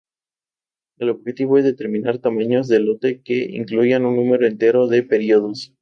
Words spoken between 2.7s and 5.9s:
lote que incluyan un número entero de periodos.